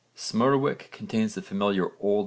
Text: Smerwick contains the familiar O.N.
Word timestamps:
Smerwick 0.15 0.89
contains 0.91 1.35
the 1.35 1.43
familiar 1.43 1.89
O.N. 2.01 2.19